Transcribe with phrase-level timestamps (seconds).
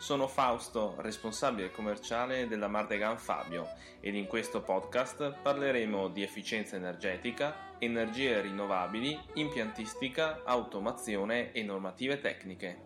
[0.00, 3.68] Sono Fausto, responsabile commerciale della Mardegan Fabio
[4.00, 12.78] ed in questo podcast parleremo di efficienza energetica, energie rinnovabili, impiantistica, automazione e normative tecniche.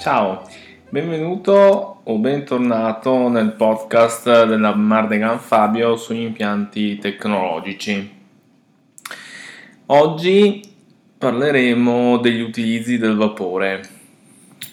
[0.00, 0.48] Ciao,
[0.88, 8.14] benvenuto o bentornato nel podcast della Mardegan Fabio sugli impianti tecnologici.
[9.84, 10.74] Oggi
[11.18, 13.95] parleremo degli utilizzi del vapore.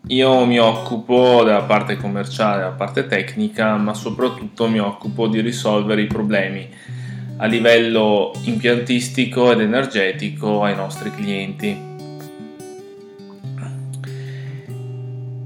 [0.09, 6.03] io mi occupo della parte commerciale, della parte tecnica, ma soprattutto mi occupo di risolvere
[6.03, 6.69] i problemi
[7.39, 11.91] a livello impiantistico ed energetico ai nostri clienti.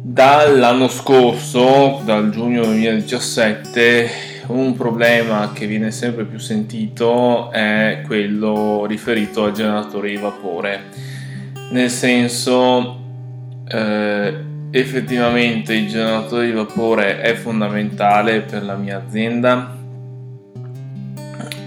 [0.03, 4.11] Dall'anno scorso, dal giugno 2017,
[4.49, 10.85] un problema che viene sempre più sentito è quello riferito al generatore di vapore,
[11.71, 13.01] nel senso
[13.69, 14.35] eh,
[14.71, 19.75] effettivamente il generatore di vapore è fondamentale per la mia azienda.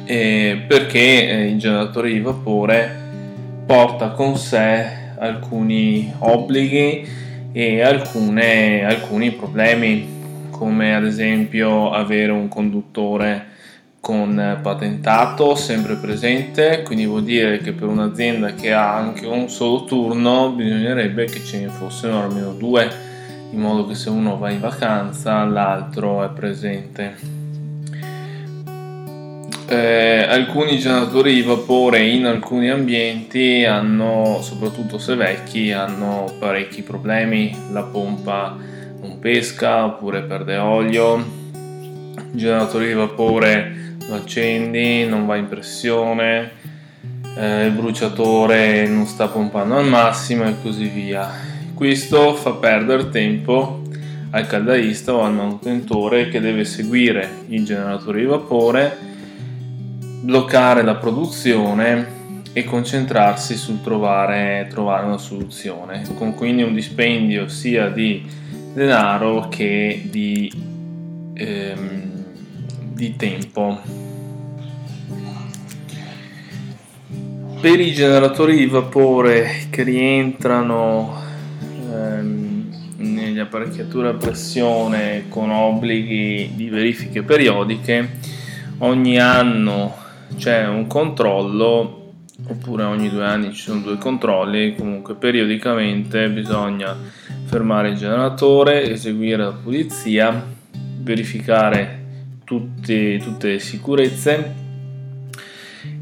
[0.06, 2.98] Eh, perché il generatore di vapore
[3.66, 7.08] porta con sé alcuni obblighi
[7.52, 10.18] e alcune, alcuni problemi
[10.50, 13.58] come ad esempio avere un conduttore
[14.02, 19.84] con patentato sempre presente, quindi vuol dire che per un'azienda che ha anche un solo
[19.84, 22.90] turno bisognerebbe che ce ne fossero almeno due,
[23.52, 27.38] in modo che se uno va in vacanza l'altro è presente.
[29.68, 37.56] Eh, alcuni generatori di vapore in alcuni ambienti hanno, soprattutto se vecchi, hanno parecchi problemi,
[37.72, 38.58] la pompa
[39.02, 41.24] non pesca oppure perde olio,
[42.32, 43.79] generatori di vapore
[44.10, 46.52] lo accendi, non va in pressione,
[47.38, 51.30] eh, il bruciatore non sta pompando al massimo e così via.
[51.74, 53.84] Questo fa perdere tempo
[54.32, 58.98] al caldaista o al manutentore che deve seguire il generatore di vapore,
[60.22, 62.18] bloccare la produzione
[62.52, 68.26] e concentrarsi sul trovare, trovare una soluzione, con quindi un dispendio sia di
[68.74, 70.52] denaro che di,
[71.36, 72.09] ehm,
[73.00, 73.80] di tempo.
[77.62, 81.16] Per i generatori di vapore che rientrano
[81.92, 88.18] ehm, nelle apparecchiature a pressione con obblighi di verifiche periodiche,
[88.80, 89.96] ogni anno
[90.36, 92.12] c'è un controllo,
[92.48, 96.96] oppure ogni due anni ci sono due controlli, comunque periodicamente bisogna
[97.46, 100.46] fermare il generatore, eseguire la pulizia,
[101.02, 101.99] verificare
[102.50, 104.54] tutti, tutte le sicurezze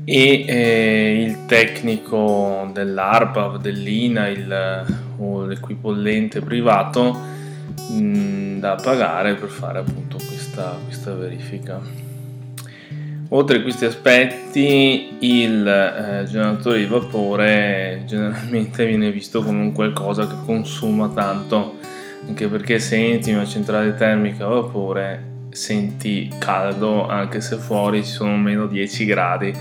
[0.05, 4.85] e eh, il tecnico dell'ARPA, dell'INA il,
[5.17, 7.19] o l'equipollente privato
[7.89, 11.81] mh, da pagare per fare appunto questa, questa verifica.
[13.29, 20.25] Oltre a questi aspetti, il eh, generatore di vapore generalmente viene visto come un qualcosa
[20.27, 21.75] che consuma tanto,
[22.25, 28.03] anche perché se entri in una centrale termica a vapore senti caldo anche se fuori
[28.03, 29.53] ci sono meno 10 gradi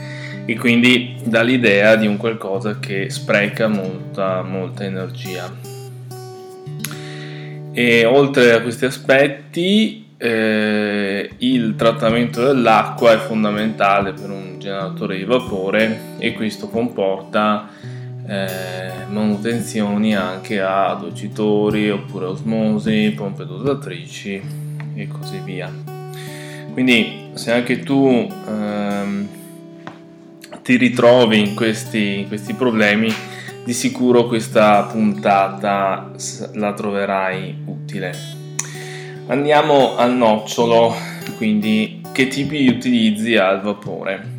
[0.44, 5.52] e quindi dà l'idea di un qualcosa che spreca molta, molta energia.
[7.72, 15.24] E oltre a questi aspetti eh, il trattamento dell'acqua è fondamentale per un generatore di
[15.24, 17.68] vapore e questo comporta
[18.26, 24.65] eh, manutenzioni anche a docitori oppure osmosi, pompe dosatrici
[24.96, 25.70] e così via.
[26.72, 29.28] Quindi se anche tu ehm,
[30.62, 33.12] ti ritrovi in questi, in questi problemi,
[33.64, 36.12] di sicuro questa puntata
[36.54, 38.14] la troverai utile.
[39.26, 40.94] Andiamo al nocciolo,
[41.36, 44.34] quindi che tipi utilizzi ha il vapore.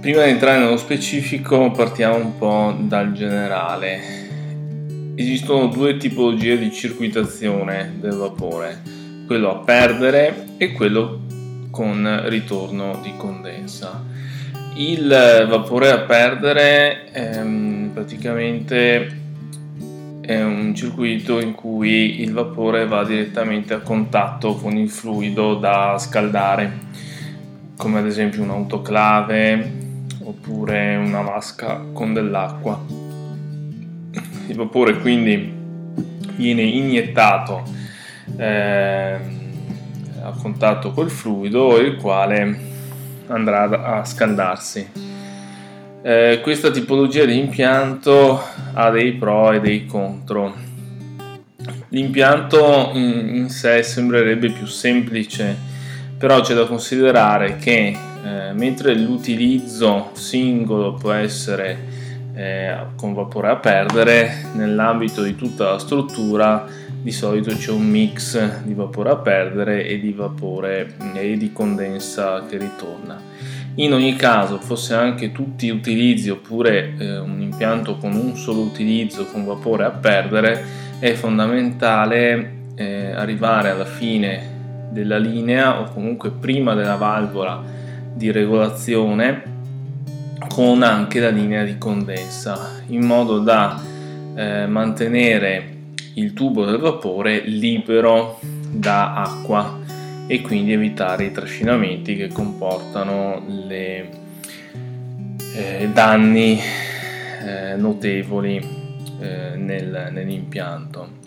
[0.00, 4.23] Prima di entrare nello specifico partiamo un po' dal generale.
[5.16, 8.82] Esistono due tipologie di circuitazione del vapore,
[9.28, 11.20] quello a perdere e quello
[11.70, 14.02] con ritorno di condensa.
[14.74, 15.06] Il
[15.48, 19.20] vapore a perdere ehm, praticamente
[20.20, 25.96] è un circuito in cui il vapore va direttamente a contatto con il fluido da
[25.96, 26.72] scaldare,
[27.76, 29.82] come ad esempio un'autoclave
[30.24, 33.03] oppure una vasca con dell'acqua.
[34.46, 35.52] Il vapore quindi
[36.36, 37.62] viene iniettato
[38.36, 39.18] eh,
[40.22, 42.72] a contatto col fluido il quale
[43.26, 45.04] andrà a scaldarsi
[46.06, 48.38] eh, questa tipologia di impianto
[48.74, 50.54] ha dei pro e dei contro.
[51.88, 55.56] L'impianto in, in sé sembrerebbe più semplice,
[56.18, 61.93] però c'è da considerare che eh, mentre l'utilizzo singolo può essere
[62.34, 66.66] eh, con vapore a perdere, nell'ambito di tutta la struttura
[67.00, 72.46] di solito c'è un mix di vapore a perdere e di vapore e di condensa
[72.46, 73.20] che ritorna.
[73.76, 79.26] In ogni caso, fosse anche tutti utilizzi oppure eh, un impianto con un solo utilizzo
[79.26, 80.64] con vapore a perdere,
[80.98, 84.52] è fondamentale eh, arrivare alla fine
[84.90, 87.62] della linea o comunque prima della valvola
[88.14, 89.53] di regolazione
[90.48, 93.80] con anche la linea di condensa in modo da
[94.34, 95.72] eh, mantenere
[96.14, 98.38] il tubo del vapore libero
[98.70, 99.80] da acqua
[100.26, 104.08] e quindi evitare i trascinamenti che comportano le
[105.54, 106.58] eh, danni
[107.44, 108.56] eh, notevoli
[109.20, 111.22] eh, nel, nell'impianto.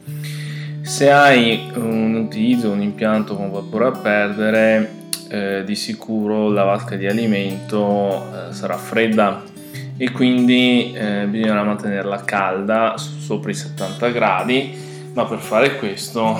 [0.82, 4.97] Se hai un utilizzo un impianto con vapore a perdere,
[5.30, 9.44] eh, di sicuro la vasca di alimento eh, sarà fredda
[9.98, 14.78] e quindi eh, bisognerà mantenerla calda sopra i 70 gradi,
[15.14, 16.38] ma per fare questo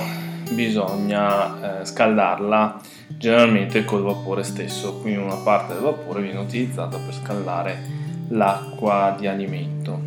[0.50, 7.14] bisogna eh, scaldarla generalmente col vapore stesso, quindi una parte del vapore viene utilizzata per
[7.14, 7.82] scaldare
[8.28, 10.00] l'acqua di alimento.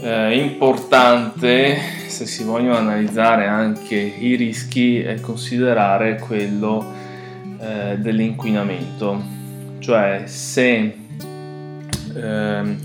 [0.00, 1.76] Eh, importante
[2.06, 6.84] se si vogliono analizzare anche i rischi è considerare quello
[7.60, 9.22] eh, dell'inquinamento,
[9.78, 10.96] cioè se
[12.14, 12.78] ehm,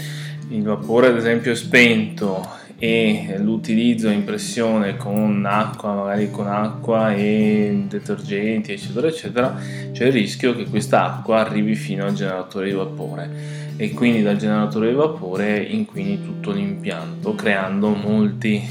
[0.49, 7.13] il vapore ad esempio è spento e l'utilizzo in pressione con acqua, magari con acqua
[7.13, 9.55] e detergenti, eccetera, eccetera,
[9.93, 13.61] c'è il rischio che questa acqua arrivi fino al generatore di vapore.
[13.77, 18.61] E quindi dal generatore di vapore inquini tutto l'impianto, creando molti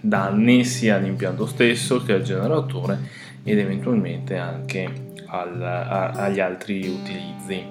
[0.00, 2.98] danni sia all'impianto stesso che al generatore
[3.44, 7.64] ed eventualmente anche al, a, agli altri utilizzi.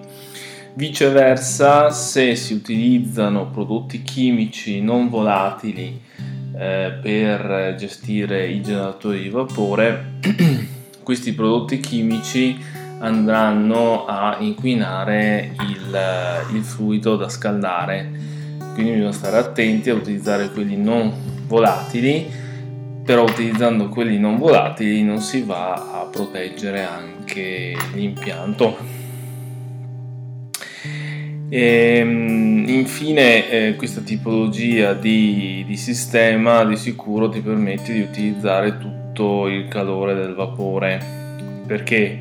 [0.73, 5.99] Viceversa, se si utilizzano prodotti chimici non volatili
[6.55, 10.19] eh, per gestire i generatori di vapore,
[11.01, 12.57] questi prodotti chimici
[12.99, 18.11] andranno a inquinare il, il fluido da scaldare.
[18.73, 21.11] Quindi bisogna stare attenti a utilizzare quelli non
[21.47, 22.29] volatili,
[23.03, 27.16] però utilizzando quelli non volatili non si va a proteggere anche
[27.93, 29.05] l'impianto.
[31.49, 38.77] E, ehm, infine eh, questa tipologia di, di, sistema di sicuro ti permette di utilizzare
[38.77, 41.01] tutto il calore del vapore
[41.65, 42.19] perché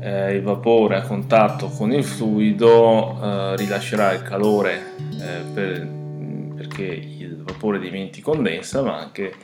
[0.00, 5.88] eh, il vapore a contatto con il fluido eh, rilascerà il calore eh, per,
[6.56, 9.34] perché il vapore diventi condensa ma anche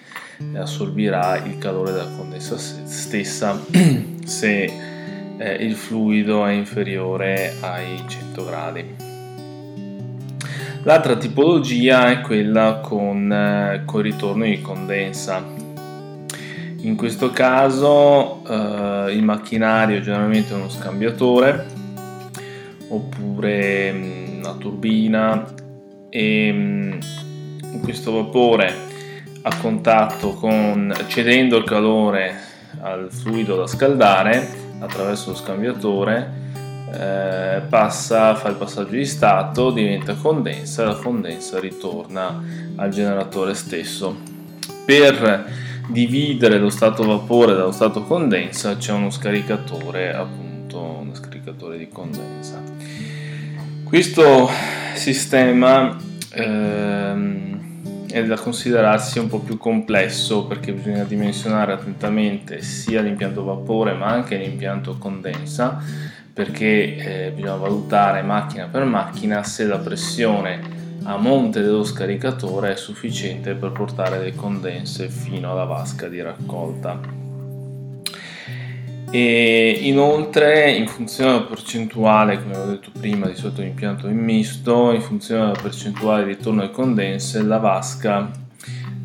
[0.54, 3.60] assorbirà il calore della condensa stessa.
[4.24, 4.96] Se
[5.38, 8.96] eh, il fluido è inferiore ai 100 gradi.
[10.82, 15.44] L'altra tipologia è quella con, eh, con ritorno di condensa.
[16.80, 21.66] In questo caso eh, il macchinario generalmente è uno scambiatore
[22.88, 25.54] oppure mh, mm, una turbina
[26.08, 26.98] e mh,
[27.66, 28.72] mm, questo vapore
[29.42, 32.34] a contatto con cedendo il calore
[32.80, 36.46] al fluido da scaldare attraverso lo scambiatore
[36.92, 42.42] eh, passa, fa il passaggio di stato, diventa condensa e la condensa ritorna
[42.76, 44.16] al generatore stesso.
[44.84, 45.46] Per
[45.88, 52.62] dividere lo stato vapore dallo stato condensa c'è uno scaricatore, appunto uno scaricatore di condensa.
[53.84, 54.48] Questo
[54.94, 55.96] sistema
[56.32, 57.57] ehm,
[58.18, 64.06] è da considerarsi un po' più complesso perché bisogna dimensionare attentamente sia l'impianto vapore ma
[64.06, 65.82] anche l'impianto condensa
[66.32, 66.96] perché
[67.26, 73.54] eh, bisogna valutare macchina per macchina se la pressione a monte dello scaricatore è sufficiente
[73.54, 77.27] per portare le condense fino alla vasca di raccolta.
[79.10, 84.92] E inoltre, in funzione della percentuale, come ho detto prima, di solito l'impianto è misto,
[84.92, 88.30] in funzione della percentuale di ritorno alle condense, la vasca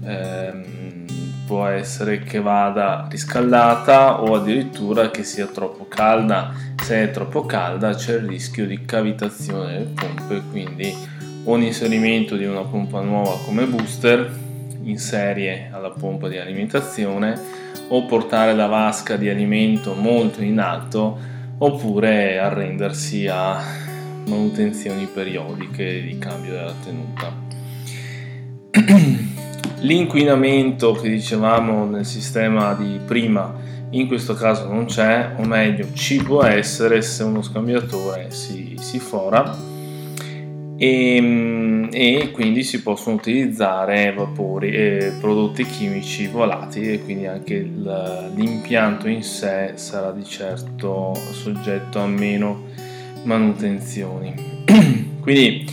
[0.04, 1.06] ehm,
[1.46, 6.54] può essere che vada riscaldata o addirittura che sia troppo calda.
[6.82, 10.94] Se è troppo calda c'è il rischio di cavitazione delle pompe, quindi
[11.46, 14.43] o l'inserimento di una pompa nuova come booster
[14.84, 17.40] in serie alla pompa di alimentazione
[17.90, 21.18] o portare la vasca di alimento molto in alto
[21.58, 23.62] oppure arrendersi a
[24.26, 27.32] manutenzioni periodiche di cambio della tenuta.
[29.82, 33.54] L'inquinamento che dicevamo nel sistema di prima
[33.92, 38.98] in questo caso non c'è, o meglio ci può essere se uno scambiatore si, si
[38.98, 39.72] fora
[40.78, 47.60] e, ehm, e, quindi si possono utilizzare vapori e prodotti chimici volatili e quindi anche
[47.60, 52.64] l'impianto in sé sarà di certo soggetto a meno
[53.24, 54.34] manutenzioni.
[55.22, 55.66] quindi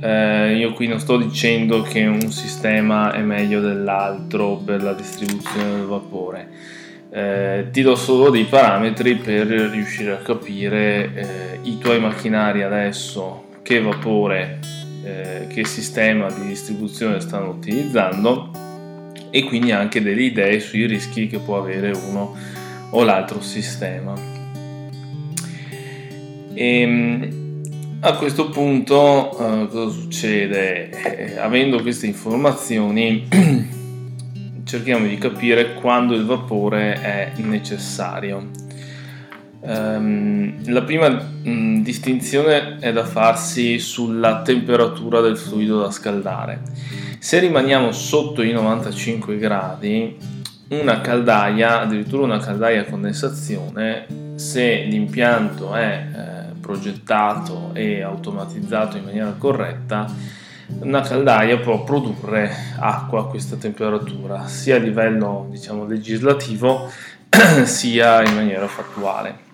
[0.00, 5.76] eh, io qui non sto dicendo che un sistema è meglio dell'altro per la distribuzione
[5.76, 6.48] del vapore.
[7.08, 13.45] Eh, ti do solo dei parametri per riuscire a capire eh, i tuoi macchinari adesso
[13.66, 14.60] che vapore,
[15.02, 18.52] eh, che sistema di distribuzione stanno utilizzando
[19.30, 22.36] e quindi anche delle idee sui rischi che può avere uno
[22.90, 24.14] o l'altro sistema.
[26.54, 27.60] E, ehm,
[28.02, 30.90] a questo punto eh, cosa succede?
[30.90, 33.26] Eh, avendo queste informazioni
[34.62, 38.65] cerchiamo di capire quando il vapore è necessario
[39.60, 46.60] Um, la prima mh, distinzione è da farsi sulla temperatura del fluido da scaldare.
[47.18, 50.16] Se rimaniamo sotto i 95 gradi,
[50.68, 59.04] una caldaia, addirittura una caldaia a condensazione, se l'impianto è eh, progettato e automatizzato in
[59.04, 60.12] maniera corretta,
[60.80, 66.90] una caldaia può produrre acqua a questa temperatura, sia a livello diciamo, legislativo
[67.64, 69.44] sia in maniera fattuale.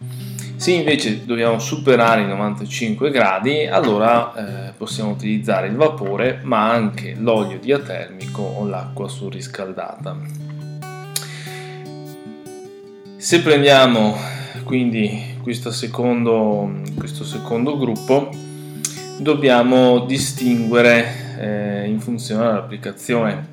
[0.57, 7.17] Se invece dobbiamo superare i 95 gradi, allora eh, possiamo utilizzare il vapore, ma anche
[7.19, 10.17] l'olio diatermico o l'acqua surriscaldata.
[13.17, 14.17] Se prendiamo
[14.63, 18.31] quindi questo secondo, questo secondo gruppo,
[19.19, 23.47] dobbiamo distinguere eh, in funzione dell'applicazione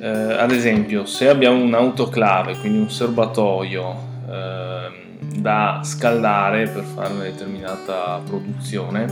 [0.00, 3.96] eh, ad esempio, se abbiamo un'autoclave, quindi un serbatoio
[4.30, 9.06] eh, da scaldare per fare una determinata produzione,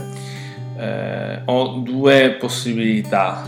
[0.77, 3.43] eh, ho due possibilità.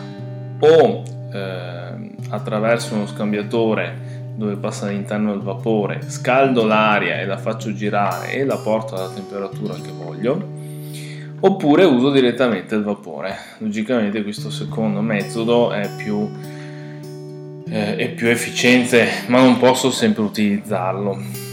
[0.61, 7.73] O eh, attraverso uno scambiatore dove passa all'interno del vapore, scaldo l'aria e la faccio
[7.73, 10.41] girare e la porto alla temperatura che voglio,
[11.39, 13.35] oppure uso direttamente il vapore.
[13.57, 16.29] Logicamente questo secondo metodo è più
[17.69, 21.47] eh, è più efficiente, ma non posso sempre utilizzarlo.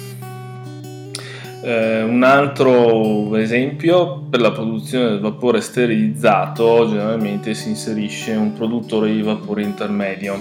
[1.63, 9.13] Eh, un altro esempio, per la produzione del vapore sterilizzato generalmente si inserisce un produttore
[9.13, 10.41] di vapore intermedio,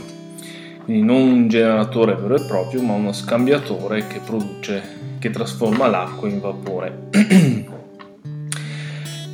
[0.83, 4.83] quindi non un generatore vero e proprio, ma uno scambiatore che produce,
[5.17, 7.07] che trasforma l'acqua in vapore.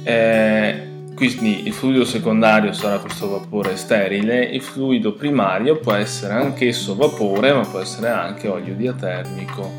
[0.03, 0.90] eh,
[1.27, 7.53] quindi il fluido secondario sarà questo vapore sterile, il fluido primario può essere anch'esso vapore,
[7.53, 9.69] ma può essere anche olio diatermico.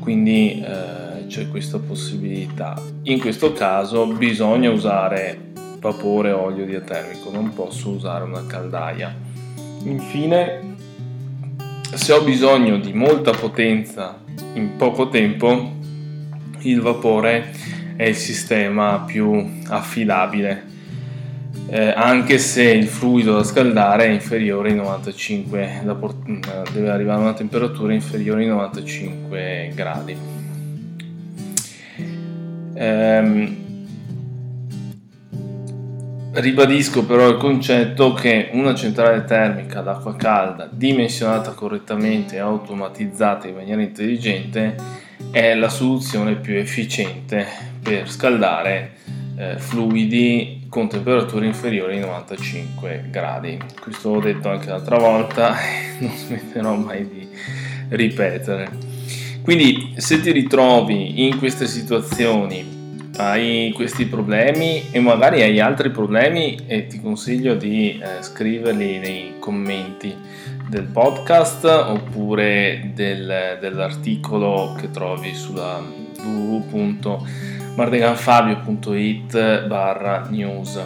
[0.00, 2.78] Quindi eh, c'è questa possibilità.
[3.04, 9.14] In questo caso bisogna usare vapore o olio diatermico, non posso usare una caldaia.
[9.84, 10.76] Infine,
[11.94, 14.18] se ho bisogno di molta potenza
[14.52, 15.72] in poco tempo,
[16.60, 17.52] il vapore
[17.96, 20.74] è il sistema più affidabile.
[21.68, 27.22] Eh, anche se il fluido da scaldare è inferiore ai 95 port- deve arrivare a
[27.22, 30.16] una temperatura inferiore ai 95 gradi.
[32.74, 33.56] Ehm,
[36.32, 43.48] ribadisco però il concetto che una centrale termica ad acqua calda dimensionata correttamente e automatizzata
[43.48, 44.76] in maniera intelligente
[45.30, 47.46] è la soluzione più efficiente
[47.82, 48.96] per scaldare
[49.36, 53.58] eh, fluidi con temperature inferiori ai 95 gradi.
[53.80, 57.28] Questo l'ho detto anche l'altra volta e non smetterò mai di
[57.90, 58.70] ripetere.
[59.42, 62.74] Quindi se ti ritrovi in queste situazioni,
[63.18, 69.34] hai questi problemi e magari hai altri problemi e ti consiglio di eh, scriverli nei
[69.38, 70.14] commenti
[70.68, 75.80] del podcast oppure del, dell'articolo che trovi sulla
[76.22, 77.44] www
[77.76, 80.80] mardeganfabio.it barra news.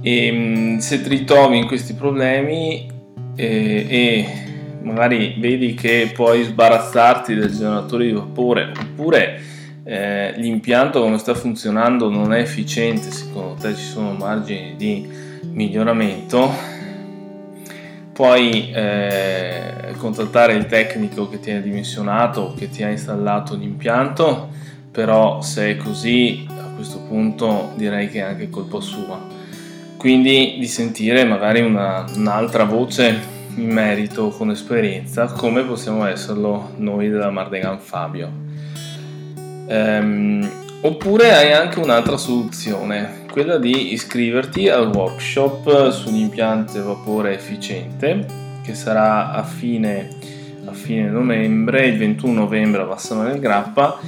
[0.00, 2.90] E ehm, se ti ritrovi in questi problemi
[3.36, 4.26] eh, e
[4.82, 9.40] magari vedi che puoi sbarazzarti del generatore di vapore oppure
[9.84, 15.08] eh, l'impianto come sta funzionando non è efficiente secondo te ci sono margini di
[15.52, 16.71] miglioramento
[18.12, 24.48] puoi eh, contattare il tecnico che ti ha dimensionato, che ti ha installato l'impianto,
[24.90, 29.40] però se è così a questo punto direi che è anche colpa sua.
[29.96, 37.08] Quindi di sentire magari una, un'altra voce in merito con esperienza come possiamo esserlo noi
[37.08, 38.30] della Mardegan Fabio.
[39.68, 40.50] Ehm,
[40.80, 48.26] oppure hai anche un'altra soluzione quella di iscriverti al workshop sull'impianto vapore efficiente
[48.62, 50.10] che sarà a fine,
[50.66, 53.98] a fine novembre, il 21 novembre a Vassano del Grappa,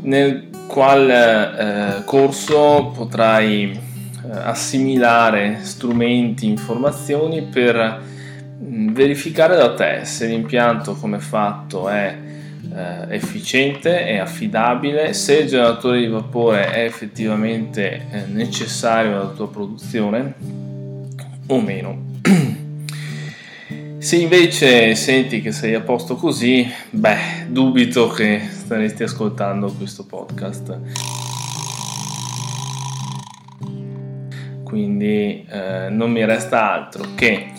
[0.00, 8.00] nel qual eh, corso potrai eh, assimilare strumenti, informazioni per
[8.64, 12.16] mm, verificare da te se l'impianto come fatto è
[12.80, 19.48] eh, efficiente e affidabile, se il generatore di vapore è effettivamente eh, necessario alla tua
[19.48, 20.34] produzione
[21.46, 22.08] o meno.
[23.98, 30.78] Se invece senti che sei a posto così, beh, dubito che staresti ascoltando questo podcast.
[34.64, 37.52] Quindi eh, non mi resta altro che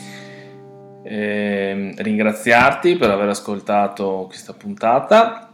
[1.04, 5.48] eh, ringraziarti per aver ascoltato questa puntata.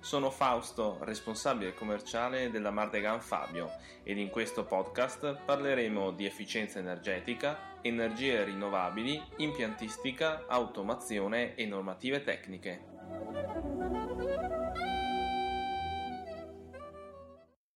[0.00, 3.70] Sono Fausto, responsabile commerciale della Mardegan Fabio
[4.04, 14.65] ed in questo podcast parleremo di efficienza energetica, energie rinnovabili, impiantistica, automazione e normative tecniche.